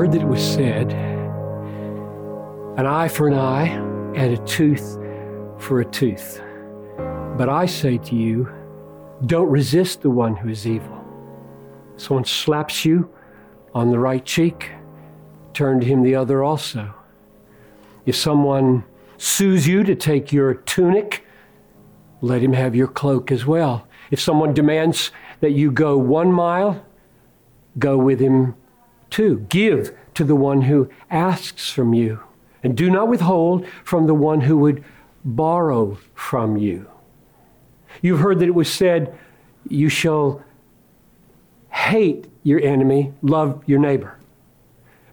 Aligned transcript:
Heard 0.00 0.12
that 0.12 0.22
it 0.22 0.26
was 0.28 0.42
said, 0.42 0.92
an 2.78 2.86
eye 2.86 3.08
for 3.08 3.28
an 3.28 3.34
eye 3.34 3.66
and 4.16 4.32
a 4.32 4.42
tooth 4.46 4.96
for 5.58 5.82
a 5.82 5.84
tooth. 5.84 6.40
But 7.36 7.50
I 7.50 7.66
say 7.66 7.98
to 7.98 8.16
you, 8.16 8.50
don't 9.26 9.50
resist 9.50 10.00
the 10.00 10.08
one 10.08 10.36
who 10.36 10.48
is 10.48 10.66
evil. 10.66 11.04
Someone 11.98 12.24
slaps 12.24 12.82
you 12.86 13.10
on 13.74 13.90
the 13.90 13.98
right 13.98 14.24
cheek, 14.24 14.70
turn 15.52 15.80
to 15.80 15.86
him 15.86 16.02
the 16.02 16.14
other 16.14 16.42
also. 16.42 16.94
If 18.06 18.16
someone 18.16 18.86
sues 19.18 19.68
you 19.68 19.84
to 19.84 19.94
take 19.94 20.32
your 20.32 20.54
tunic, 20.54 21.26
let 22.22 22.40
him 22.40 22.54
have 22.54 22.74
your 22.74 22.88
cloak 22.88 23.30
as 23.30 23.44
well. 23.44 23.86
If 24.10 24.18
someone 24.18 24.54
demands 24.54 25.10
that 25.40 25.50
you 25.50 25.70
go 25.70 25.98
one 25.98 26.32
mile, 26.32 26.86
go 27.78 27.98
with 27.98 28.18
him 28.18 28.54
two. 29.10 29.46
Give 29.48 29.96
to 30.14 30.24
the 30.24 30.36
one 30.36 30.62
who 30.62 30.90
asks 31.10 31.70
from 31.70 31.94
you, 31.94 32.20
and 32.62 32.76
do 32.76 32.90
not 32.90 33.08
withhold 33.08 33.66
from 33.84 34.06
the 34.06 34.14
one 34.14 34.42
who 34.42 34.56
would 34.58 34.84
borrow 35.24 35.98
from 36.14 36.56
you. 36.56 36.90
You've 38.02 38.20
heard 38.20 38.38
that 38.38 38.48
it 38.48 38.54
was 38.54 38.72
said, 38.72 39.16
You 39.68 39.88
shall 39.88 40.42
hate 41.70 42.26
your 42.42 42.60
enemy, 42.60 43.12
love 43.22 43.62
your 43.66 43.78
neighbor. 43.78 44.16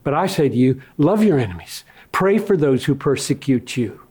But 0.04 0.14
I 0.14 0.28
say 0.28 0.48
to 0.48 0.56
you, 0.56 0.82
love 0.98 1.24
your 1.24 1.38
enemies, 1.38 1.84
pray 2.12 2.38
for 2.38 2.56
those 2.56 2.86
who 2.86 2.96
persecute 2.96 3.76
you, 3.76 4.02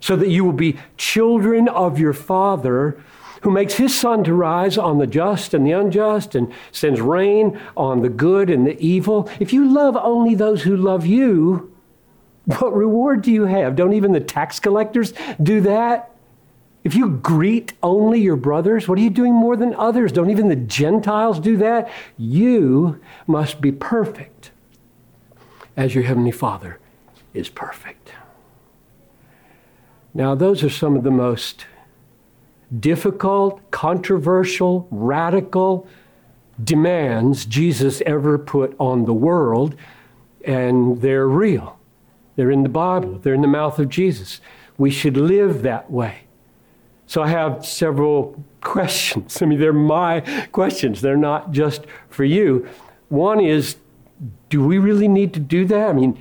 so 0.00 0.16
that 0.16 0.28
you 0.28 0.44
will 0.44 0.52
be 0.52 0.78
children 0.96 1.68
of 1.68 1.98
your 1.98 2.12
Father 2.12 3.00
who 3.44 3.50
makes 3.50 3.74
his 3.74 3.98
sun 3.98 4.24
to 4.24 4.32
rise 4.32 4.78
on 4.78 4.96
the 4.96 5.06
just 5.06 5.52
and 5.52 5.66
the 5.66 5.70
unjust 5.70 6.34
and 6.34 6.50
sends 6.72 6.98
rain 6.98 7.60
on 7.76 8.00
the 8.00 8.08
good 8.08 8.48
and 8.48 8.66
the 8.66 8.80
evil. 8.80 9.28
If 9.38 9.52
you 9.52 9.70
love 9.70 9.96
only 9.96 10.34
those 10.34 10.62
who 10.62 10.74
love 10.74 11.04
you, 11.04 11.70
what 12.46 12.74
reward 12.74 13.20
do 13.20 13.30
you 13.30 13.44
have? 13.44 13.76
Don't 13.76 13.92
even 13.92 14.12
the 14.12 14.20
tax 14.20 14.58
collectors 14.58 15.12
do 15.42 15.60
that? 15.60 16.10
If 16.84 16.94
you 16.94 17.10
greet 17.10 17.74
only 17.82 18.18
your 18.20 18.36
brothers, 18.36 18.88
what 18.88 18.98
are 18.98 19.02
you 19.02 19.10
doing 19.10 19.34
more 19.34 19.56
than 19.56 19.74
others? 19.74 20.10
Don't 20.10 20.30
even 20.30 20.48
the 20.48 20.56
Gentiles 20.56 21.38
do 21.38 21.58
that? 21.58 21.90
You 22.16 22.98
must 23.26 23.60
be 23.60 23.72
perfect 23.72 24.52
as 25.76 25.94
your 25.94 26.04
Heavenly 26.04 26.30
Father 26.30 26.78
is 27.34 27.50
perfect. 27.50 28.12
Now, 30.14 30.34
those 30.34 30.64
are 30.64 30.70
some 30.70 30.96
of 30.96 31.02
the 31.02 31.10
most 31.10 31.66
difficult, 32.80 33.70
controversial, 33.70 34.88
radical 34.90 35.86
demands 36.62 37.44
Jesus 37.44 38.00
ever 38.06 38.38
put 38.38 38.74
on 38.78 39.04
the 39.04 39.14
world, 39.14 39.74
and 40.44 41.00
they're 41.00 41.28
real. 41.28 41.78
They're 42.36 42.50
in 42.50 42.62
the 42.62 42.68
Bible, 42.68 43.18
they're 43.18 43.34
in 43.34 43.42
the 43.42 43.48
mouth 43.48 43.78
of 43.78 43.88
Jesus. 43.88 44.40
We 44.76 44.90
should 44.90 45.16
live 45.16 45.62
that 45.62 45.90
way. 45.90 46.20
So 47.06 47.22
I 47.22 47.28
have 47.28 47.64
several 47.64 48.42
questions. 48.60 49.40
I 49.42 49.46
mean, 49.46 49.60
they're 49.60 49.72
my 49.72 50.20
questions, 50.52 51.00
they're 51.00 51.16
not 51.16 51.52
just 51.52 51.84
for 52.08 52.24
you. 52.24 52.68
One 53.08 53.40
is 53.40 53.76
do 54.48 54.64
we 54.64 54.78
really 54.78 55.08
need 55.08 55.34
to 55.34 55.40
do 55.40 55.64
that? 55.66 55.90
I 55.90 55.92
mean, 55.92 56.20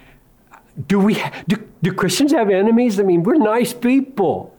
do 0.88 1.00
we 1.00 1.24
do, 1.48 1.64
do 1.81 1.94
Christians 1.94 2.31
have 2.31 2.50
enemies? 2.50 3.00
I 3.00 3.04
mean, 3.04 3.24
we're 3.24 3.36
nice 3.36 3.74
people. 3.74 4.53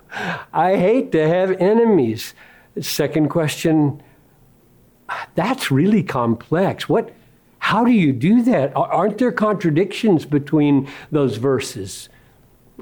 I 0.52 0.76
hate 0.76 1.12
to 1.12 1.28
have 1.28 1.52
enemies. 1.52 2.34
Second 2.80 3.28
question 3.28 4.02
that's 5.34 5.70
really 5.70 6.02
complex. 6.02 6.88
What, 6.88 7.12
how 7.58 7.84
do 7.84 7.92
you 7.92 8.12
do 8.12 8.42
that? 8.42 8.72
Aren't 8.74 9.18
there 9.18 9.32
contradictions 9.32 10.24
between 10.24 10.88
those 11.10 11.36
verses? 11.36 12.08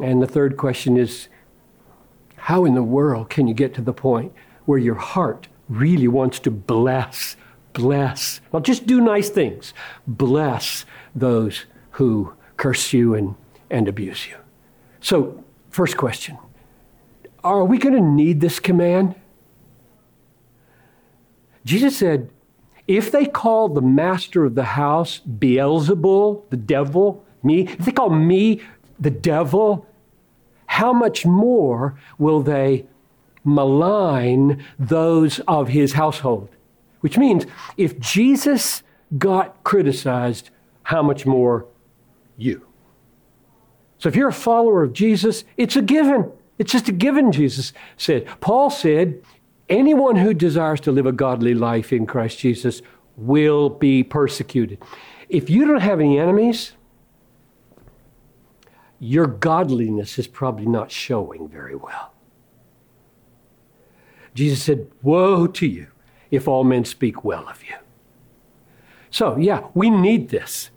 And 0.00 0.22
the 0.22 0.26
third 0.26 0.56
question 0.56 0.96
is 0.96 1.28
how 2.36 2.64
in 2.64 2.74
the 2.74 2.82
world 2.82 3.30
can 3.30 3.46
you 3.46 3.54
get 3.54 3.74
to 3.74 3.82
the 3.82 3.92
point 3.92 4.32
where 4.64 4.78
your 4.78 4.94
heart 4.94 5.48
really 5.68 6.08
wants 6.08 6.38
to 6.40 6.50
bless, 6.50 7.36
bless, 7.72 8.40
well, 8.50 8.62
just 8.62 8.86
do 8.86 9.00
nice 9.00 9.28
things, 9.28 9.72
bless 10.06 10.84
those 11.14 11.66
who 11.92 12.32
curse 12.56 12.92
you 12.92 13.14
and, 13.14 13.34
and 13.70 13.88
abuse 13.88 14.26
you? 14.26 14.36
So, 15.00 15.44
first 15.70 15.96
question 15.96 16.38
are 17.44 17.64
we 17.64 17.78
going 17.78 17.94
to 17.94 18.00
need 18.00 18.40
this 18.40 18.60
command? 18.60 19.14
Jesus 21.64 21.96
said, 21.96 22.30
if 22.88 23.10
they 23.12 23.24
call 23.24 23.68
the 23.68 23.80
master 23.80 24.44
of 24.44 24.54
the 24.54 24.64
house 24.64 25.20
Beelzebul, 25.20 26.48
the 26.50 26.56
devil, 26.56 27.24
me, 27.42 27.68
if 27.68 27.84
they 27.84 27.92
call 27.92 28.10
me 28.10 28.60
the 28.98 29.10
devil, 29.10 29.86
how 30.66 30.92
much 30.92 31.24
more 31.24 31.98
will 32.18 32.42
they 32.42 32.86
malign 33.44 34.64
those 34.78 35.40
of 35.40 35.68
his 35.68 35.92
household? 35.92 36.48
Which 37.00 37.18
means 37.18 37.46
if 37.76 37.98
Jesus 37.98 38.82
got 39.18 39.62
criticized, 39.64 40.50
how 40.84 41.02
much 41.02 41.26
more 41.26 41.66
you? 42.36 42.66
So 43.98 44.08
if 44.08 44.16
you're 44.16 44.28
a 44.28 44.32
follower 44.32 44.82
of 44.82 44.92
Jesus, 44.92 45.44
it's 45.56 45.76
a 45.76 45.82
given. 45.82 46.32
It's 46.58 46.72
just 46.72 46.88
a 46.88 46.92
given, 46.92 47.32
Jesus 47.32 47.72
said. 47.96 48.26
Paul 48.40 48.70
said, 48.70 49.22
anyone 49.68 50.16
who 50.16 50.34
desires 50.34 50.80
to 50.80 50.92
live 50.92 51.06
a 51.06 51.12
godly 51.12 51.54
life 51.54 51.92
in 51.92 52.06
Christ 52.06 52.38
Jesus 52.38 52.82
will 53.16 53.68
be 53.68 54.02
persecuted. 54.02 54.82
If 55.28 55.48
you 55.48 55.66
don't 55.66 55.80
have 55.80 56.00
any 56.00 56.18
enemies, 56.18 56.72
your 58.98 59.26
godliness 59.26 60.18
is 60.18 60.26
probably 60.26 60.66
not 60.66 60.90
showing 60.90 61.48
very 61.48 61.74
well. 61.74 62.12
Jesus 64.34 64.62
said, 64.62 64.90
Woe 65.02 65.46
to 65.46 65.66
you 65.66 65.88
if 66.30 66.48
all 66.48 66.64
men 66.64 66.84
speak 66.84 67.24
well 67.24 67.48
of 67.48 67.62
you. 67.64 67.74
So, 69.10 69.36
yeah, 69.36 69.66
we 69.74 69.90
need 69.90 70.30
this. 70.30 70.70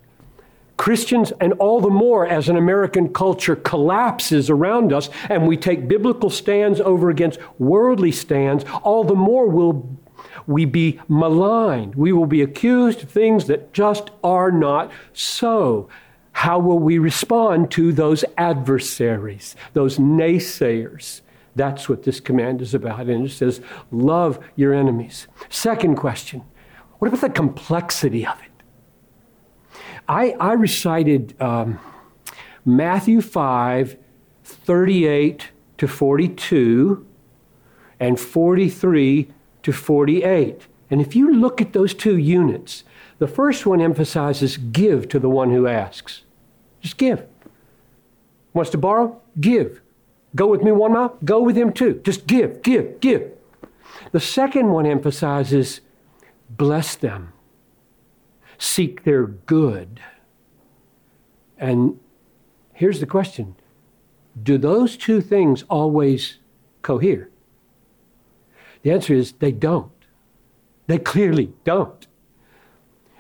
Christians, 0.78 1.32
and 1.40 1.54
all 1.54 1.80
the 1.80 1.90
more 1.90 2.28
as 2.28 2.50
an 2.50 2.58
American 2.58 3.14
culture 3.14 3.56
collapses 3.56 4.50
around 4.50 4.92
us 4.92 5.10
and 5.30 5.48
we 5.48 5.58
take 5.58 5.88
biblical 5.88 6.30
stands 6.30 6.82
over 6.82 7.10
against 7.10 7.40
worldly 7.60 8.12
stands, 8.12 8.66
all 8.84 9.04
the 9.04 9.16
more 9.16 9.48
will 9.48 9.98
we 10.48 10.66
be 10.66 11.00
maligned. 11.08 11.96
We 11.96 12.12
will 12.12 12.26
be 12.26 12.42
accused 12.42 13.04
of 13.04 13.10
things 13.10 13.48
that 13.48 13.74
just 13.74 14.12
are 14.24 14.52
not 14.52 14.92
so. 15.14 15.90
How 16.34 16.60
will 16.60 16.80
we 16.80 16.98
respond 16.98 17.72
to 17.72 17.94
those 17.94 18.26
adversaries, 18.38 19.56
those 19.74 19.98
naysayers? 19.98 21.22
That's 21.56 21.88
what 21.88 22.04
this 22.04 22.20
command 22.20 22.62
is 22.62 22.74
about. 22.74 23.08
And 23.08 23.26
it 23.26 23.32
says, 23.32 23.62
love 23.90 24.40
your 24.56 24.74
enemies. 24.74 25.28
Second 25.50 25.96
question 25.96 26.44
what 27.00 27.08
about 27.10 27.22
the 27.22 27.30
complexity 27.30 28.26
of 28.26 28.38
it? 28.42 28.55
I, 30.08 30.32
I 30.40 30.54
recited 30.54 31.40
um, 31.42 31.80
Matthew 32.64 33.22
5, 33.22 33.98
38 34.44 35.50
to 35.78 35.88
42, 35.88 37.06
and 38.00 38.20
43 38.20 39.28
to 39.64 39.72
48. 39.72 40.68
And 40.90 41.02
if 41.02 41.16
you 41.16 41.34
look 41.34 41.62
at 41.62 41.74
those 41.74 41.94
two 41.94 42.18
units, 42.18 42.84
the 43.18 43.28
first 43.28 43.66
one 43.66 43.82
emphasizes 43.82 44.58
give 44.58 45.08
to 45.10 45.20
the 45.20 45.30
one 45.30 45.52
who 45.52 45.68
asks. 45.68 46.24
Just 46.82 46.98
give. 46.98 47.26
Wants 48.54 48.72
to 48.72 48.78
borrow? 48.78 49.20
Give. 49.40 49.82
Go 50.36 50.48
with 50.48 50.62
me 50.62 50.72
one 50.72 50.94
mile? 50.94 51.18
Go 51.24 51.42
with 51.42 51.58
him 51.58 51.74
two. 51.74 52.02
Just 52.04 52.28
give, 52.28 52.62
give, 52.62 53.00
give. 53.00 53.32
The 54.12 54.20
second 54.20 54.70
one 54.70 54.86
emphasizes 54.86 55.82
bless 56.50 56.96
them 56.96 57.34
seek 58.58 59.04
their 59.04 59.26
good. 59.26 60.00
And 61.58 62.00
here's 62.74 63.00
the 63.00 63.06
question 63.06 63.56
Do 64.42 64.58
those 64.58 64.98
two 64.98 65.22
things 65.22 65.64
always 65.64 66.40
cohere? 66.82 67.30
The 68.84 68.92
answer 68.92 69.14
is 69.14 69.34
they 69.34 69.52
don't. 69.52 69.92
They 70.88 71.00
clearly 71.00 71.52
don't. 71.64 72.06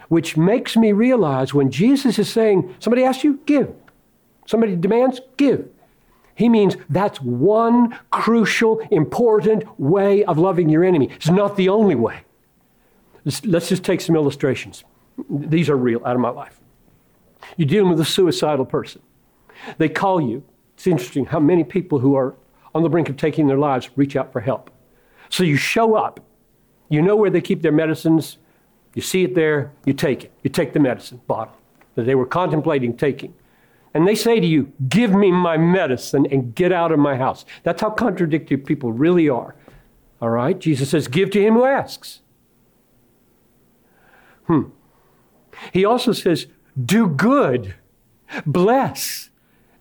Which 0.10 0.38
makes 0.38 0.78
me 0.78 0.92
realize 0.92 1.54
when 1.54 1.72
Jesus 1.72 2.20
is 2.20 2.32
saying, 2.32 2.76
somebody 2.80 3.04
asks 3.04 3.24
you, 3.24 3.40
give. 3.48 3.74
Somebody 4.46 4.76
demands, 4.76 5.20
give. 5.38 5.68
He 6.36 6.50
means 6.50 6.78
that's 6.90 7.20
one 7.20 7.98
crucial, 8.12 8.80
important 8.92 9.64
way 9.80 10.24
of 10.26 10.38
loving 10.38 10.70
your 10.70 10.84
enemy. 10.84 11.10
It's 11.16 11.30
not 11.30 11.56
the 11.56 11.70
only 11.70 11.96
way. 11.96 12.20
Let's 13.24 13.70
just 13.70 13.84
take 13.84 14.02
some 14.02 14.16
illustrations. 14.16 14.84
These 15.30 15.70
are 15.70 15.78
real 15.78 16.02
out 16.06 16.16
of 16.16 16.22
my 16.22 16.30
life. 16.30 16.60
You're 17.58 17.68
dealing 17.68 17.90
with 17.90 18.00
a 18.00 18.06
suicidal 18.06 18.66
person. 18.66 19.02
They 19.78 19.90
call 19.90 20.22
you. 20.22 20.44
It's 20.76 20.88
interesting 20.88 21.26
how 21.26 21.40
many 21.40 21.64
people 21.64 22.00
who 22.00 22.16
are 22.16 22.36
on 22.74 22.84
the 22.84 22.90
brink 22.90 23.08
of 23.10 23.18
taking 23.18 23.48
their 23.48 23.58
lives 23.58 23.90
reach 23.96 24.16
out 24.16 24.34
for 24.34 24.42
help. 24.42 24.70
So 25.30 25.44
you 25.44 25.56
show 25.58 25.96
up. 25.96 26.20
You 26.90 27.02
know 27.02 27.16
where 27.16 27.30
they 27.30 27.42
keep 27.42 27.62
their 27.62 27.72
medicines. 27.72 28.38
You 28.94 29.02
see 29.02 29.24
it 29.24 29.36
there. 29.36 29.72
You 29.86 29.94
take 29.94 30.24
it. 30.24 30.32
You 30.44 30.50
take 30.50 30.74
the 30.74 30.80
medicine 30.80 31.22
bottle. 31.28 31.56
that 31.96 32.04
they 32.04 32.16
were 32.16 32.26
contemplating 32.26 32.98
taking, 32.98 33.34
and 33.94 34.06
they 34.06 34.16
say 34.16 34.42
to 34.42 34.46
you, 34.46 34.74
Give 34.90 35.14
me 35.14 35.32
my 35.32 35.58
medicine 35.58 36.28
and 36.30 36.54
get 36.54 36.74
out 36.74 36.92
of 36.92 37.00
my 37.00 37.16
house. 37.16 37.46
That's 37.64 37.82
how 37.82 37.90
contradictory 37.90 38.58
people 38.58 38.92
really 38.92 39.30
are. 39.30 39.56
All 40.22 40.30
right? 40.30 40.60
Jesus 40.60 40.90
says, 40.90 41.08
Give 41.08 41.30
to 41.32 41.42
him 41.42 41.54
who 41.54 41.64
asks. 41.64 42.20
Hmm. 44.48 44.64
He 45.72 45.86
also 45.86 46.12
says, 46.12 46.48
Do 46.84 47.08
good, 47.08 47.76
bless. 48.46 49.30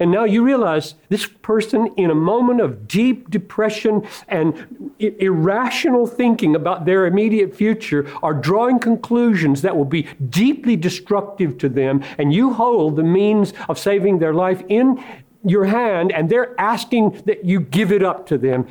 And 0.00 0.10
now 0.10 0.24
you 0.24 0.44
realize 0.44 0.96
this 1.08 1.24
person, 1.24 1.86
in 1.96 2.10
a 2.10 2.14
moment 2.14 2.60
of 2.60 2.88
deep 2.88 3.30
depression 3.30 4.06
and 4.26 4.90
irrational 4.98 6.06
thinking 6.06 6.56
about 6.56 6.84
their 6.84 7.06
immediate 7.06 7.54
future, 7.54 8.10
are 8.22 8.34
drawing 8.34 8.80
conclusions 8.80 9.62
that 9.62 9.76
will 9.76 9.84
be 9.84 10.08
deeply 10.28 10.74
destructive 10.74 11.58
to 11.58 11.68
them. 11.68 12.02
And 12.18 12.34
you 12.34 12.52
hold 12.52 12.96
the 12.96 13.04
means 13.04 13.52
of 13.68 13.78
saving 13.78 14.18
their 14.18 14.34
life 14.34 14.62
in 14.68 15.02
your 15.44 15.64
hand, 15.66 16.10
and 16.10 16.28
they're 16.28 16.58
asking 16.60 17.22
that 17.26 17.44
you 17.44 17.60
give 17.60 17.92
it 17.92 18.02
up 18.02 18.26
to 18.26 18.38
them. 18.38 18.66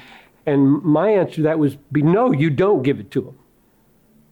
And 0.45 0.81
my 0.83 1.09
answer 1.09 1.35
to 1.35 1.41
that 1.44 1.57
was 1.57 1.75
be 1.91 2.01
no, 2.01 2.33
you 2.33 2.50
don't 2.50 2.83
give 2.83 3.00
it 3.00 3.11
to 3.11 3.21
them. 3.21 3.38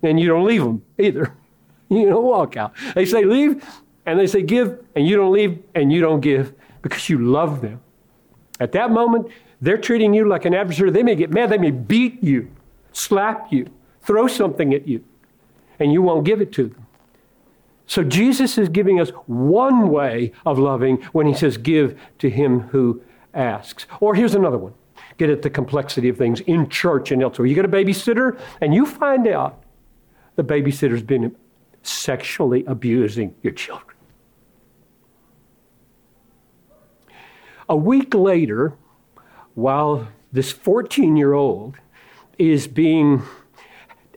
And 0.03 0.19
you 0.19 0.27
don't 0.27 0.45
leave 0.45 0.63
them 0.63 0.83
either. 0.97 1.33
You 2.01 2.07
don't 2.07 2.23
walk 2.23 2.55
out. 2.55 2.73
They 2.95 3.05
say 3.05 3.25
leave, 3.25 3.63
and 4.05 4.17
they 4.17 4.25
say 4.25 4.41
give, 4.41 4.79
and 4.95 5.05
you 5.05 5.17
don't 5.17 5.33
leave, 5.33 5.61
and 5.75 5.91
you 5.91 5.99
don't 5.99 6.21
give 6.21 6.53
because 6.81 7.09
you 7.09 7.17
love 7.17 7.59
them. 7.59 7.81
At 8.61 8.71
that 8.71 8.91
moment, 8.91 9.27
they're 9.59 9.77
treating 9.77 10.13
you 10.13 10.25
like 10.25 10.45
an 10.45 10.53
adversary. 10.53 10.89
They 10.91 11.03
may 11.03 11.15
get 11.15 11.31
mad, 11.31 11.49
they 11.49 11.57
may 11.57 11.71
beat 11.71 12.23
you, 12.23 12.49
slap 12.93 13.51
you, 13.51 13.67
throw 14.03 14.27
something 14.27 14.73
at 14.73 14.87
you, 14.87 15.03
and 15.79 15.91
you 15.91 16.01
won't 16.01 16.23
give 16.23 16.39
it 16.39 16.53
to 16.53 16.69
them. 16.69 16.87
So 17.87 18.05
Jesus 18.05 18.57
is 18.57 18.69
giving 18.69 19.01
us 19.01 19.09
one 19.25 19.89
way 19.89 20.31
of 20.45 20.57
loving 20.57 21.01
when 21.11 21.27
he 21.27 21.33
says, 21.33 21.57
Give 21.57 21.99
to 22.19 22.29
him 22.29 22.61
who 22.69 23.01
asks. 23.33 23.85
Or 23.99 24.15
here's 24.15 24.33
another 24.33 24.57
one 24.57 24.73
get 25.17 25.29
at 25.29 25.41
the 25.41 25.49
complexity 25.49 26.07
of 26.07 26.17
things 26.17 26.39
in 26.41 26.69
church 26.69 27.11
and 27.11 27.21
elsewhere. 27.21 27.47
You 27.47 27.53
get 27.53 27.65
a 27.65 27.67
babysitter, 27.67 28.39
and 28.61 28.73
you 28.73 28.85
find 28.85 29.27
out 29.27 29.61
the 30.37 30.43
babysitter's 30.43 31.03
been 31.03 31.35
sexually 31.83 32.63
abusing 32.65 33.35
your 33.41 33.53
children. 33.53 33.97
A 37.69 37.75
week 37.75 38.13
later, 38.13 38.73
while 39.55 40.07
this 40.31 40.51
14 40.51 41.15
year 41.15 41.33
old 41.33 41.75
is 42.37 42.67
being 42.67 43.21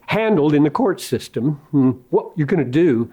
handled 0.07 0.53
in 0.53 0.63
the 0.63 0.69
court 0.69 0.99
system, 1.01 1.53
hmm, 1.71 1.91
what 2.09 2.31
you're 2.35 2.47
going 2.47 2.63
to 2.63 2.69
do, 2.69 3.11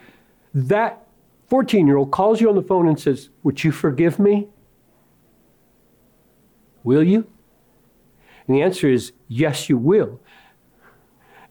that 0.55 1.07
14 1.49 1.87
year 1.87 1.97
old 1.97 2.11
calls 2.11 2.41
you 2.41 2.49
on 2.49 2.57
the 2.57 2.63
phone 2.63 2.89
and 2.89 2.99
says, 2.99 3.29
Would 3.43 3.63
you 3.63 3.73
forgive 3.73 4.19
me? 4.19 4.49
Will 6.83 7.03
you? 7.03 7.27
And 8.47 8.57
the 8.57 8.63
answer 8.63 8.89
is, 8.89 9.13
Yes, 9.29 9.69
you 9.69 9.77
will. 9.77 10.21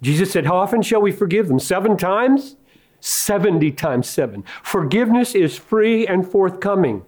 Jesus 0.01 0.31
said, 0.31 0.45
How 0.45 0.57
often 0.57 0.81
shall 0.81 1.01
we 1.01 1.11
forgive 1.11 1.47
them? 1.47 1.59
Seven 1.59 1.97
times? 1.97 2.55
70 3.01 3.71
times 3.71 4.07
seven. 4.07 4.43
Forgiveness 4.63 5.35
is 5.35 5.57
free 5.57 6.07
and 6.07 6.25
forthcoming. 6.25 7.03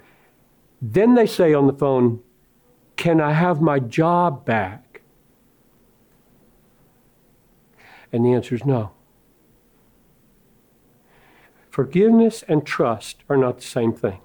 Then 0.81 1.13
they 1.13 1.27
say 1.27 1.53
on 1.53 1.67
the 1.67 1.73
phone, 1.73 2.21
Can 2.97 3.21
I 3.21 3.31
have 3.31 3.61
my 3.61 3.79
job 3.79 4.43
back? 4.43 5.01
And 8.11 8.25
the 8.25 8.33
answer 8.33 8.53
is 8.53 8.65
no. 8.65 8.91
Forgiveness 11.69 12.43
and 12.47 12.65
trust 12.65 13.23
are 13.29 13.37
not 13.37 13.57
the 13.57 13.63
same 13.63 13.93
thing. 13.93 14.19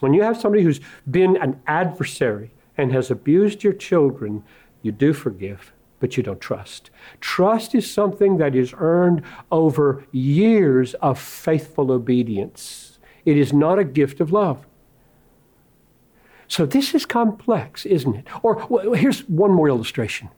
When 0.00 0.14
you 0.14 0.22
have 0.22 0.40
somebody 0.40 0.62
who's 0.62 0.80
been 1.10 1.36
an 1.36 1.60
adversary 1.66 2.52
and 2.76 2.92
has 2.92 3.10
abused 3.10 3.64
your 3.64 3.72
children, 3.72 4.44
you 4.80 4.92
do 4.92 5.12
forgive, 5.12 5.72
but 6.00 6.16
you 6.16 6.22
don't 6.22 6.40
trust. 6.40 6.90
Trust 7.20 7.74
is 7.74 7.90
something 7.90 8.38
that 8.38 8.54
is 8.54 8.74
earned 8.78 9.22
over 9.50 10.04
years 10.12 10.94
of 10.94 11.18
faithful 11.18 11.90
obedience. 11.90 12.98
It 13.24 13.36
is 13.36 13.52
not 13.52 13.78
a 13.78 13.84
gift 13.84 14.20
of 14.20 14.32
love. 14.32 14.66
So 16.46 16.64
this 16.64 16.94
is 16.94 17.04
complex, 17.04 17.84
isn't 17.84 18.14
it? 18.14 18.26
Or 18.42 18.66
well, 18.68 18.94
here's 18.94 19.20
one 19.28 19.52
more 19.52 19.68
illustration. 19.68 20.30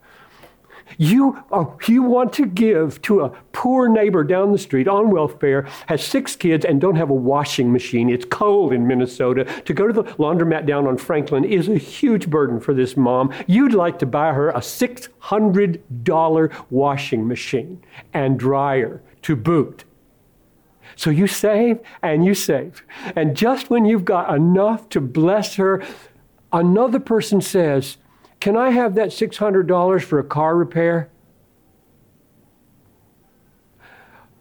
You, 0.99 1.43
uh, 1.51 1.65
you 1.87 2.03
want 2.03 2.33
to 2.35 2.47
give 2.47 3.01
to 3.03 3.23
a 3.23 3.31
poor 3.53 3.89
neighbor 3.89 4.25
down 4.25 4.53
the 4.53 4.59
street 4.59 4.89
on 4.89 5.11
welfare, 5.11 5.69
has 5.87 6.05
six 6.05 6.37
kids, 6.37 6.65
and 6.65 6.81
don't 6.81 6.97
have 6.97 7.11
a 7.11 7.15
washing 7.15 7.73
machine. 7.73 8.09
It's 8.11 8.25
cold 8.25 8.73
in 8.73 8.87
Minnesota. 8.87 9.45
To 9.45 9.75
go 9.75 9.87
to 9.87 9.93
the 9.93 10.05
laundromat 10.05 10.67
down 10.67 10.87
on 10.87 10.97
Franklin 10.99 11.45
is 11.45 11.69
a 11.69 11.77
huge 11.79 12.31
burden 12.31 12.61
for 12.61 12.75
this 12.75 12.97
mom. 12.97 13.33
You'd 13.47 13.75
like 13.75 13.99
to 14.01 14.07
buy 14.07 14.33
her 14.33 14.51
a 14.51 14.61
$600 14.61 16.53
washing 16.71 17.29
machine 17.29 17.83
and 18.13 18.39
dryer 18.39 19.03
to 19.23 19.37
boot. 19.37 19.85
So 20.97 21.11
you 21.11 21.27
save 21.27 21.81
and 22.03 22.25
you 22.25 22.35
save. 22.35 22.85
And 23.17 23.37
just 23.37 23.71
when 23.71 23.85
you've 23.85 24.05
got 24.05 24.35
enough 24.35 24.89
to 24.91 25.01
bless 25.01 25.55
her, 25.55 25.83
another 26.53 27.01
person 27.01 27.41
says, 27.41 27.97
Can 28.41 28.57
I 28.57 28.71
have 28.71 28.95
that 28.95 29.11
$600 29.11 30.03
for 30.03 30.19
a 30.19 30.25
car 30.25 30.57
repair? 30.57 31.11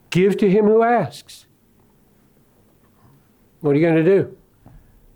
Give 0.08 0.36
to 0.38 0.50
him 0.50 0.64
who 0.64 0.82
asks. 0.82 1.46
What 3.60 3.72
are 3.72 3.78
you 3.78 3.86
going 3.86 4.02
to 4.02 4.18
do? 4.18 4.36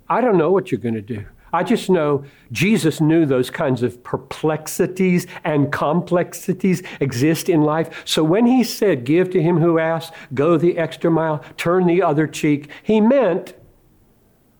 I 0.08 0.20
don't 0.20 0.36
know 0.36 0.52
what 0.52 0.70
you're 0.70 0.80
going 0.80 0.94
to 0.94 1.02
do. 1.02 1.24
I 1.54 1.62
just 1.62 1.88
know 1.88 2.24
Jesus 2.50 3.00
knew 3.00 3.24
those 3.24 3.48
kinds 3.48 3.84
of 3.84 4.02
perplexities 4.02 5.26
and 5.44 5.72
complexities 5.72 6.82
exist 7.00 7.48
in 7.48 7.62
life. 7.62 8.02
So 8.04 8.24
when 8.24 8.44
he 8.44 8.64
said, 8.64 9.04
Give 9.04 9.30
to 9.30 9.40
him 9.40 9.58
who 9.58 9.78
asks, 9.78 10.14
go 10.34 10.56
the 10.56 10.76
extra 10.76 11.12
mile, 11.12 11.44
turn 11.56 11.86
the 11.86 12.02
other 12.02 12.26
cheek, 12.26 12.68
he 12.82 13.00
meant 13.00 13.54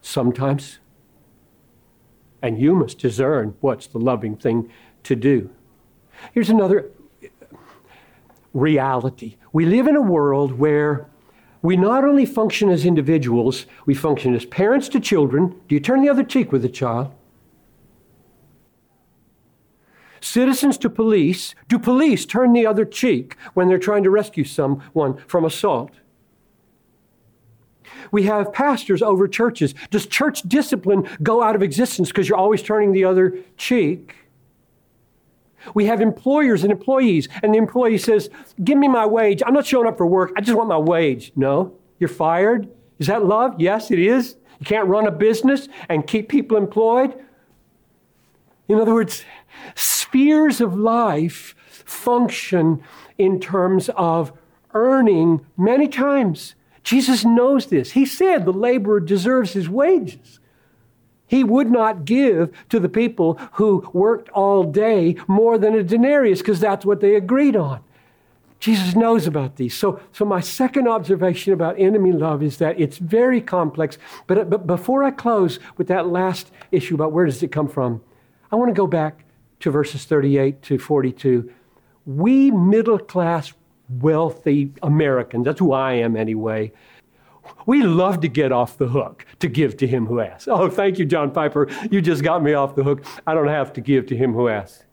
sometimes. 0.02 0.78
And 2.44 2.60
you 2.60 2.74
must 2.74 2.98
discern 2.98 3.54
what's 3.62 3.86
the 3.86 3.98
loving 3.98 4.36
thing 4.36 4.70
to 5.04 5.16
do. 5.16 5.48
Here's 6.34 6.50
another 6.50 6.90
reality. 8.52 9.36
We 9.54 9.64
live 9.64 9.86
in 9.86 9.96
a 9.96 10.02
world 10.02 10.58
where 10.58 11.06
we 11.62 11.78
not 11.78 12.04
only 12.04 12.26
function 12.26 12.68
as 12.68 12.84
individuals, 12.84 13.64
we 13.86 13.94
function 13.94 14.34
as 14.34 14.44
parents 14.44 14.90
to 14.90 15.00
children. 15.00 15.58
Do 15.68 15.74
you 15.74 15.80
turn 15.80 16.02
the 16.02 16.10
other 16.10 16.22
cheek 16.22 16.52
with 16.52 16.62
a 16.66 16.68
child? 16.68 17.14
Citizens 20.20 20.76
to 20.78 20.90
police. 20.90 21.54
Do 21.68 21.78
police 21.78 22.26
turn 22.26 22.52
the 22.52 22.66
other 22.66 22.84
cheek 22.84 23.38
when 23.54 23.68
they're 23.68 23.78
trying 23.78 24.02
to 24.02 24.10
rescue 24.10 24.44
someone 24.44 25.16
from 25.26 25.46
assault? 25.46 25.92
We 28.10 28.24
have 28.24 28.52
pastors 28.52 29.02
over 29.02 29.28
churches. 29.28 29.74
Does 29.90 30.06
church 30.06 30.42
discipline 30.42 31.08
go 31.22 31.42
out 31.42 31.54
of 31.54 31.62
existence 31.62 32.08
because 32.08 32.28
you're 32.28 32.38
always 32.38 32.62
turning 32.62 32.92
the 32.92 33.04
other 33.04 33.38
cheek? 33.56 34.14
We 35.72 35.86
have 35.86 36.00
employers 36.02 36.62
and 36.62 36.70
employees, 36.70 37.28
and 37.42 37.54
the 37.54 37.58
employee 37.58 37.96
says, 37.98 38.28
Give 38.62 38.76
me 38.76 38.88
my 38.88 39.06
wage. 39.06 39.42
I'm 39.46 39.54
not 39.54 39.64
showing 39.64 39.86
up 39.86 39.96
for 39.96 40.06
work. 40.06 40.32
I 40.36 40.42
just 40.42 40.56
want 40.56 40.68
my 40.68 40.76
wage. 40.76 41.32
No, 41.36 41.74
you're 41.98 42.08
fired. 42.08 42.68
Is 42.98 43.06
that 43.06 43.24
love? 43.24 43.54
Yes, 43.58 43.90
it 43.90 43.98
is. 43.98 44.36
You 44.60 44.66
can't 44.66 44.88
run 44.88 45.06
a 45.06 45.10
business 45.10 45.68
and 45.88 46.06
keep 46.06 46.28
people 46.28 46.56
employed. 46.56 47.14
In 48.68 48.78
other 48.78 48.94
words, 48.94 49.24
spheres 49.74 50.60
of 50.60 50.76
life 50.76 51.54
function 51.84 52.82
in 53.18 53.40
terms 53.40 53.88
of 53.90 54.32
earning 54.72 55.44
many 55.56 55.88
times. 55.88 56.54
Jesus 56.84 57.24
knows 57.24 57.66
this. 57.66 57.92
He 57.92 58.06
said 58.06 58.44
the 58.44 58.52
laborer 58.52 59.00
deserves 59.00 59.52
his 59.52 59.68
wages. 59.68 60.38
He 61.26 61.42
would 61.42 61.70
not 61.70 62.04
give 62.04 62.52
to 62.68 62.78
the 62.78 62.88
people 62.88 63.34
who 63.54 63.88
worked 63.92 64.28
all 64.30 64.62
day 64.62 65.16
more 65.26 65.58
than 65.58 65.74
a 65.74 65.82
denarius 65.82 66.40
because 66.40 66.60
that's 66.60 66.84
what 66.84 67.00
they 67.00 67.16
agreed 67.16 67.56
on. 67.56 67.82
Jesus 68.60 68.94
knows 68.94 69.26
about 69.26 69.56
these. 69.56 69.74
So, 69.74 70.00
so 70.12 70.24
my 70.24 70.40
second 70.40 70.88
observation 70.88 71.52
about 71.52 71.78
enemy 71.78 72.12
love 72.12 72.42
is 72.42 72.58
that 72.58 72.80
it's 72.80 72.98
very 72.98 73.40
complex. 73.40 73.98
But, 74.26 74.48
but 74.48 74.66
before 74.66 75.02
I 75.02 75.10
close 75.10 75.58
with 75.76 75.88
that 75.88 76.06
last 76.08 76.50
issue 76.70 76.94
about 76.94 77.12
where 77.12 77.26
does 77.26 77.42
it 77.42 77.52
come 77.52 77.68
from, 77.68 78.02
I 78.50 78.56
want 78.56 78.70
to 78.70 78.74
go 78.74 78.86
back 78.86 79.24
to 79.60 79.70
verses 79.70 80.04
38 80.04 80.62
to 80.62 80.78
42. 80.78 81.52
We 82.06 82.50
middle 82.50 82.98
class, 82.98 83.52
wealthy 83.88 84.72
Americans, 84.82 85.44
that's 85.44 85.60
who 85.60 85.72
I 85.72 85.94
am 85.94 86.16
anyway, 86.16 86.72
we 87.66 87.82
love 87.82 88.20
to 88.20 88.28
get 88.28 88.52
off 88.52 88.78
the 88.78 88.88
hook 88.88 89.26
to 89.40 89.48
give 89.48 89.76
to 89.78 89.86
him 89.86 90.06
who 90.06 90.20
asks. 90.20 90.48
Oh, 90.48 90.70
thank 90.70 90.98
you, 90.98 91.04
John 91.04 91.30
Piper. 91.30 91.68
You 91.90 92.00
just 92.00 92.22
got 92.22 92.42
me 92.42 92.54
off 92.54 92.74
the 92.74 92.82
hook. 92.82 93.04
I 93.26 93.34
don't 93.34 93.48
have 93.48 93.72
to 93.74 93.80
give 93.80 94.06
to 94.06 94.16
him 94.16 94.32
who 94.32 94.48
asks. 94.48 94.84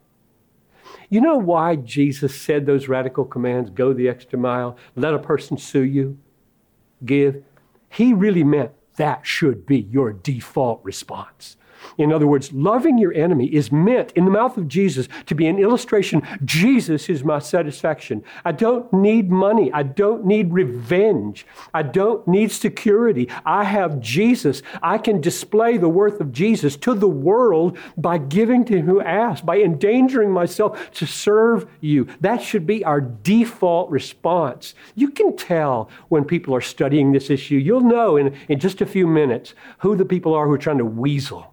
You 1.10 1.22
know 1.22 1.38
why 1.38 1.78
Jesus 1.78 2.40
said 2.40 2.66
those 2.66 2.88
radical 2.88 3.26
commands 3.26 3.70
go 3.70 3.94
the 3.94 4.10
extra 4.10 4.40
mile, 4.40 4.78
let 4.96 5.14
a 5.14 5.20
person 5.20 5.58
sue 5.58 5.84
you, 5.84 6.18
give? 7.06 7.44
he 7.92 8.14
really 8.14 8.44
meant 8.44 8.72
that 8.96 9.26
should 9.26 9.66
be 9.66 9.80
your 9.80 10.14
default 10.14 10.80
response. 10.84 11.58
In 11.98 12.12
other 12.12 12.28
words, 12.28 12.52
loving 12.54 12.98
your 12.98 13.14
enemy 13.14 13.48
is 13.48 13.72
meant 13.72 14.12
in 14.14 14.26
the 14.26 14.32
mouth 14.32 14.58
of 14.58 14.68
Jesus 14.68 15.08
to 15.26 15.36
be 15.36 15.48
an 15.48 15.60
illustration 15.60 16.22
Jesus 16.46 17.10
is 17.10 17.24
my 17.24 17.40
satisfaction. 17.40 18.24
I 18.46 18.52
don't 18.52 18.92
need 18.94 19.30
money. 19.30 19.72
I 19.72 19.84
don't 19.84 20.26
need 20.26 20.54
revenge. 20.54 21.46
I 21.74 21.84
don't 21.84 22.28
need 22.28 22.52
security. 22.52 23.30
I 23.46 23.64
have 23.64 24.00
Jesus. 24.00 24.62
I 24.82 24.98
can 24.98 25.22
display 25.22 25.78
the 25.78 25.90
worth 25.90 26.20
of 26.20 26.32
Jesus 26.32 26.76
to 26.78 26.94
the 26.94 27.08
world 27.08 27.78
by 27.98 28.18
giving 28.18 28.66
to 28.66 28.82
who 28.82 29.02
asks, 29.02 29.46
by 29.46 29.60
endangering 29.60 30.32
myself 30.32 30.92
to 30.92 31.06
serve 31.06 31.70
you. 31.80 32.08
That 32.20 32.42
should 32.42 32.66
be 32.66 32.84
our 32.84 33.02
default 33.02 33.90
response. 33.90 34.74
You 34.96 35.10
can 35.10 35.36
tell 35.36 35.90
when 36.10 36.26
people 36.26 36.56
are 36.56 36.62
studying 36.62 37.12
this 37.12 37.30
issue. 37.30 37.56
You'll 37.56 37.82
know 37.82 38.18
in, 38.18 38.36
in 38.50 38.60
just 38.60 38.82
a 38.82 38.86
few 38.86 39.08
minutes 39.08 39.54
who 39.80 39.96
the 39.96 40.06
people 40.06 40.34
are 40.34 40.46
who 40.46 40.54
are 40.54 40.58
trying 40.58 40.78
to 40.78 40.86
weasel 40.86 41.51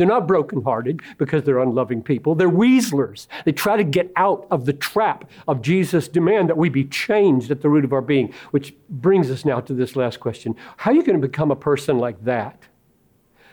they're 0.00 0.08
not 0.08 0.26
brokenhearted 0.26 1.02
because 1.18 1.44
they're 1.44 1.58
unloving 1.58 2.02
people. 2.02 2.34
They're 2.34 2.48
weaslers. 2.48 3.26
They 3.44 3.52
try 3.52 3.76
to 3.76 3.84
get 3.84 4.10
out 4.16 4.46
of 4.50 4.64
the 4.64 4.72
trap 4.72 5.30
of 5.46 5.60
Jesus' 5.60 6.08
demand 6.08 6.48
that 6.48 6.56
we 6.56 6.70
be 6.70 6.86
changed 6.86 7.50
at 7.50 7.60
the 7.60 7.68
root 7.68 7.84
of 7.84 7.92
our 7.92 8.00
being, 8.00 8.32
which 8.50 8.74
brings 8.88 9.30
us 9.30 9.44
now 9.44 9.60
to 9.60 9.74
this 9.74 9.96
last 9.96 10.18
question. 10.18 10.56
How 10.78 10.90
are 10.90 10.94
you 10.94 11.02
going 11.02 11.20
to 11.20 11.28
become 11.28 11.50
a 11.50 11.56
person 11.56 11.98
like 11.98 12.24
that? 12.24 12.62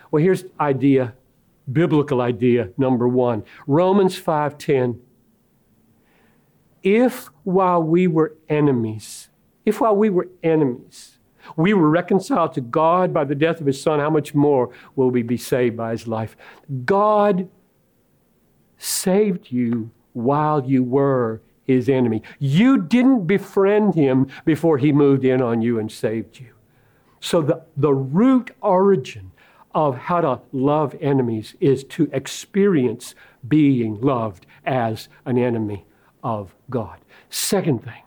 Well, 0.10 0.24
here's 0.24 0.46
idea, 0.58 1.16
biblical 1.70 2.22
idea 2.22 2.70
number 2.78 3.10
1. 3.10 3.44
Romans 3.68 4.18
5:10. 4.18 5.02
If 6.82 7.30
while 7.44 7.84
we 7.84 8.08
were 8.08 8.38
enemies, 8.48 9.28
if 9.66 9.82
while 9.82 9.98
we 9.98 10.10
were 10.10 10.30
enemies, 10.42 11.17
we 11.56 11.74
were 11.74 11.90
reconciled 11.90 12.54
to 12.54 12.62
God 12.62 13.14
by 13.14 13.24
the 13.24 13.36
death 13.36 13.60
of 13.60 13.68
his 13.68 13.82
son. 13.82 14.00
How 14.00 14.10
much 14.10 14.34
more 14.34 14.72
will 14.96 15.10
we 15.10 15.22
be 15.22 15.38
saved 15.38 15.78
by 15.78 15.92
his 15.92 16.08
life? 16.08 16.36
God 16.86 17.50
saved 18.78 19.52
you 19.52 19.92
while 20.14 20.66
you 20.66 20.84
were 20.84 21.42
his 21.64 21.90
enemy. 21.90 22.24
You 22.40 22.82
didn't 22.82 23.28
befriend 23.28 23.96
him 23.96 24.28
before 24.46 24.78
he 24.78 24.92
moved 24.92 25.26
in 25.26 25.42
on 25.42 25.62
you 25.62 25.80
and 25.80 25.92
saved 25.92 26.40
you. 26.40 26.54
So, 27.20 27.42
the, 27.42 27.64
the 27.76 27.94
root 27.94 28.52
origin 28.62 29.32
of 29.74 29.98
how 29.98 30.22
to 30.22 30.40
love 30.52 30.96
enemies 31.02 31.56
is 31.60 31.84
to 31.84 32.10
experience 32.14 33.16
being 33.48 34.00
loved 34.02 34.46
as 34.66 35.10
an 35.26 35.38
enemy 35.38 35.86
of 36.24 36.56
God. 36.70 37.00
Second 37.30 37.84
thing, 37.84 38.02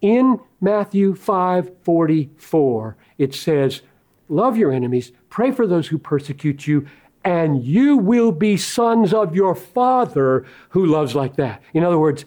in 0.00 0.40
Matthew 0.60 1.14
5 1.14 1.70
44, 1.82 2.96
it 3.18 3.34
says, 3.34 3.82
Love 4.28 4.56
your 4.56 4.72
enemies, 4.72 5.12
pray 5.28 5.50
for 5.50 5.66
those 5.66 5.88
who 5.88 5.98
persecute 5.98 6.66
you, 6.66 6.86
and 7.24 7.62
you 7.64 7.96
will 7.96 8.32
be 8.32 8.56
sons 8.56 9.12
of 9.12 9.34
your 9.34 9.54
Father 9.54 10.46
who 10.70 10.86
loves 10.86 11.14
like 11.14 11.36
that. 11.36 11.62
In 11.74 11.84
other 11.84 11.98
words, 11.98 12.24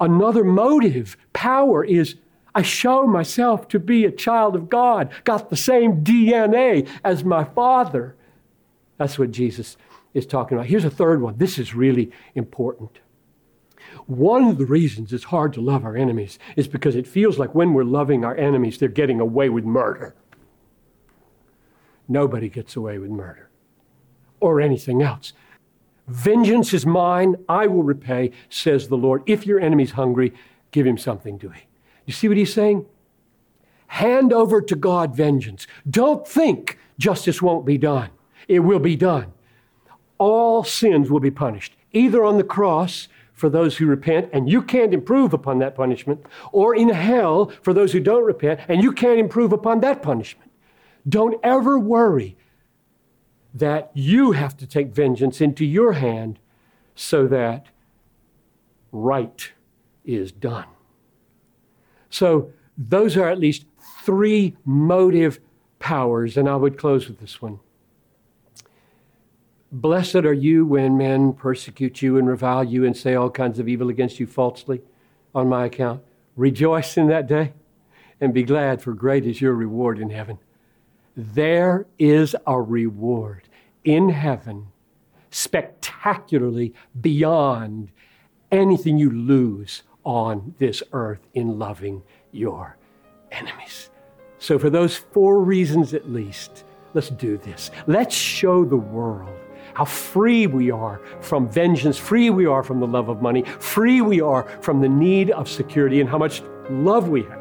another 0.00 0.44
motive, 0.44 1.16
power 1.32 1.84
is 1.84 2.16
I 2.54 2.62
show 2.62 3.06
myself 3.06 3.68
to 3.68 3.78
be 3.78 4.04
a 4.04 4.10
child 4.10 4.56
of 4.56 4.68
God, 4.68 5.10
got 5.24 5.50
the 5.50 5.56
same 5.56 6.04
DNA 6.04 6.88
as 7.04 7.24
my 7.24 7.44
Father. 7.44 8.16
That's 8.98 9.18
what 9.18 9.30
Jesus 9.30 9.76
is 10.14 10.26
talking 10.26 10.56
about. 10.58 10.66
Here's 10.66 10.84
a 10.84 10.90
third 10.90 11.22
one. 11.22 11.38
This 11.38 11.58
is 11.58 11.74
really 11.74 12.10
important. 12.34 12.98
One 14.10 14.48
of 14.48 14.58
the 14.58 14.66
reasons 14.66 15.12
it's 15.12 15.22
hard 15.22 15.52
to 15.52 15.60
love 15.60 15.84
our 15.84 15.96
enemies 15.96 16.40
is 16.56 16.66
because 16.66 16.96
it 16.96 17.06
feels 17.06 17.38
like 17.38 17.54
when 17.54 17.74
we're 17.74 17.84
loving 17.84 18.24
our 18.24 18.36
enemies, 18.36 18.76
they're 18.76 18.88
getting 18.88 19.20
away 19.20 19.48
with 19.48 19.64
murder. 19.64 20.16
Nobody 22.08 22.48
gets 22.48 22.74
away 22.74 22.98
with 22.98 23.10
murder 23.10 23.50
or 24.40 24.60
anything 24.60 25.00
else. 25.00 25.32
Vengeance 26.08 26.74
is 26.74 26.84
mine, 26.84 27.36
I 27.48 27.68
will 27.68 27.84
repay, 27.84 28.32
says 28.48 28.88
the 28.88 28.96
Lord. 28.96 29.22
If 29.26 29.46
your 29.46 29.60
enemy's 29.60 29.92
hungry, 29.92 30.34
give 30.72 30.88
him 30.88 30.98
something 30.98 31.38
to 31.38 31.52
eat. 31.52 31.68
You 32.04 32.12
see 32.12 32.26
what 32.26 32.36
he's 32.36 32.52
saying? 32.52 32.86
Hand 33.86 34.32
over 34.32 34.60
to 34.60 34.74
God 34.74 35.14
vengeance. 35.14 35.68
Don't 35.88 36.26
think 36.26 36.80
justice 36.98 37.40
won't 37.40 37.64
be 37.64 37.78
done. 37.78 38.10
It 38.48 38.58
will 38.58 38.80
be 38.80 38.96
done. 38.96 39.32
All 40.18 40.64
sins 40.64 41.12
will 41.12 41.20
be 41.20 41.30
punished, 41.30 41.76
either 41.92 42.24
on 42.24 42.38
the 42.38 42.42
cross 42.42 43.06
for 43.40 43.48
those 43.48 43.78
who 43.78 43.86
repent, 43.86 44.28
and 44.34 44.50
you 44.50 44.60
can't 44.60 44.92
improve 44.92 45.32
upon 45.32 45.58
that 45.58 45.74
punishment, 45.74 46.26
or 46.52 46.76
in 46.76 46.90
hell 46.90 47.50
for 47.62 47.72
those 47.72 47.92
who 47.92 47.98
don't 47.98 48.24
repent, 48.24 48.60
and 48.68 48.82
you 48.82 48.92
can't 48.92 49.18
improve 49.18 49.50
upon 49.50 49.80
that 49.80 50.02
punishment. 50.02 50.50
Don't 51.08 51.40
ever 51.42 51.78
worry 51.78 52.36
that 53.54 53.90
you 53.94 54.32
have 54.32 54.56
to 54.58 54.66
take 54.66 54.88
vengeance 54.88 55.40
into 55.40 55.64
your 55.64 55.94
hand 55.94 56.38
so 56.94 57.26
that 57.26 57.66
right 58.92 59.52
is 60.04 60.30
done. 60.30 60.66
So, 62.10 62.52
those 62.76 63.16
are 63.16 63.28
at 63.28 63.38
least 63.38 63.64
three 64.02 64.56
motive 64.64 65.40
powers, 65.78 66.36
and 66.36 66.48
I 66.48 66.56
would 66.56 66.76
close 66.76 67.08
with 67.08 67.20
this 67.20 67.40
one. 67.40 67.60
Blessed 69.72 70.16
are 70.16 70.32
you 70.32 70.66
when 70.66 70.98
men 70.98 71.32
persecute 71.32 72.02
you 72.02 72.18
and 72.18 72.26
revile 72.26 72.64
you 72.64 72.84
and 72.84 72.96
say 72.96 73.14
all 73.14 73.30
kinds 73.30 73.60
of 73.60 73.68
evil 73.68 73.88
against 73.88 74.18
you 74.18 74.26
falsely 74.26 74.80
on 75.32 75.48
my 75.48 75.66
account. 75.66 76.02
Rejoice 76.36 76.96
in 76.96 77.06
that 77.06 77.28
day 77.28 77.52
and 78.20 78.34
be 78.34 78.42
glad, 78.42 78.82
for 78.82 78.92
great 78.92 79.24
is 79.24 79.40
your 79.40 79.54
reward 79.54 80.00
in 80.00 80.10
heaven. 80.10 80.38
There 81.16 81.86
is 82.00 82.34
a 82.48 82.60
reward 82.60 83.48
in 83.84 84.08
heaven 84.08 84.66
spectacularly 85.30 86.74
beyond 87.00 87.92
anything 88.50 88.98
you 88.98 89.10
lose 89.10 89.84
on 90.02 90.54
this 90.58 90.82
earth 90.92 91.20
in 91.34 91.60
loving 91.60 92.02
your 92.32 92.76
enemies. 93.30 93.90
So, 94.40 94.58
for 94.58 94.70
those 94.70 94.96
four 94.96 95.40
reasons 95.40 95.94
at 95.94 96.10
least, 96.10 96.64
let's 96.94 97.10
do 97.10 97.36
this. 97.38 97.70
Let's 97.86 98.14
show 98.14 98.64
the 98.64 98.76
world 98.76 99.38
how 99.74 99.84
free 99.84 100.46
we 100.46 100.70
are 100.70 101.00
from 101.20 101.48
vengeance, 101.48 101.96
free 101.96 102.30
we 102.30 102.46
are 102.46 102.62
from 102.62 102.80
the 102.80 102.86
love 102.86 103.08
of 103.08 103.22
money, 103.22 103.42
free 103.42 104.00
we 104.00 104.20
are 104.20 104.44
from 104.60 104.80
the 104.80 104.88
need 104.88 105.30
of 105.30 105.48
security, 105.48 106.00
and 106.00 106.08
how 106.08 106.18
much 106.18 106.42
love 106.70 107.08
we 107.08 107.22
have 107.24 107.40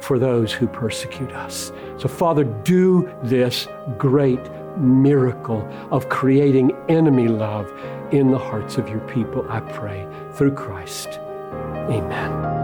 for 0.00 0.18
those 0.18 0.52
who 0.52 0.66
persecute 0.66 1.32
us. 1.32 1.72
So, 1.96 2.08
Father, 2.08 2.44
do 2.44 3.10
this 3.22 3.68
great 3.96 4.40
miracle 4.76 5.66
of 5.90 6.08
creating 6.08 6.72
enemy 6.88 7.28
love 7.28 7.72
in 8.12 8.30
the 8.30 8.38
hearts 8.38 8.76
of 8.76 8.88
your 8.88 9.00
people, 9.00 9.46
I 9.48 9.60
pray, 9.60 10.06
through 10.32 10.54
Christ. 10.54 11.18
Amen. 11.88 12.63